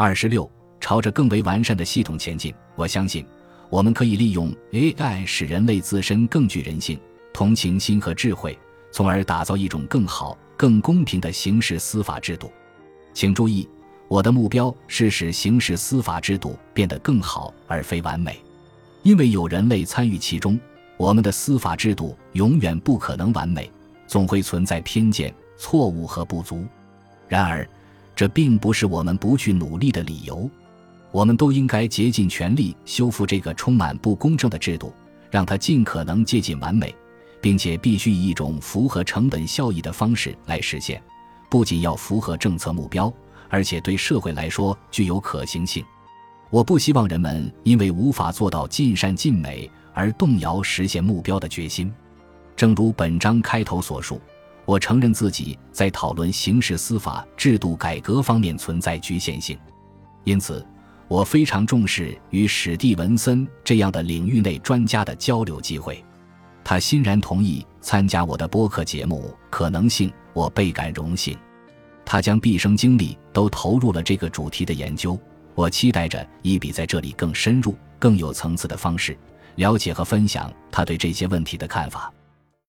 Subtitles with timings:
[0.00, 0.48] 二十六，
[0.78, 2.54] 朝着更为完善的系统前进。
[2.76, 3.26] 我相信，
[3.68, 6.96] 我们可以利用 AI 使人类自身更具人性、
[7.32, 8.56] 同情心和智慧，
[8.92, 12.48] 从而打造一种更好、更公平的刑事司法制度。
[13.12, 13.68] 请注意，
[14.06, 18.38] 我的目标是使刑事司法制度变得更好，而非完美。
[19.02, 20.56] 因为有人类参与其中，
[20.96, 23.68] 我们的司法制度永远不可能完美，
[24.06, 26.64] 总会存在偏见、错误和不足。
[27.26, 27.68] 然而，
[28.18, 30.50] 这并不是我们不去努力的理由。
[31.12, 34.92] 我们都应该竭尽全力修复这个充满不公正的制度，
[35.30, 36.92] 让它尽可能接近完美，
[37.40, 41.00] 并且必须以一种符合成本效益的方式来实现。
[41.48, 43.12] 不仅要符合政策目标，
[43.48, 45.84] 而且对社会来说具有可行性。
[46.50, 51.88] 我不希望人们因为无法做到尽善尽美而动摇实现目标的决心。
[52.56, 54.20] 正如本章开头所述，
[54.68, 59.58] 我承认自己在讨论刑事司法制度改革方面存在局限性，
[60.24, 60.62] 因此
[61.08, 66.04] 我非常重视与史蒂文森这样的领域内专家的交流机会。
[66.62, 71.34] 他欣然同意参加我的播客节目，可能性我倍感荣幸。
[72.04, 75.18] 他将毕生精力都投入了这个主题的研究。
[75.54, 79.16] 我期待着以比在这里更深入、更有层次的方式
[79.54, 82.12] 了解和分享他对这些问题的看法。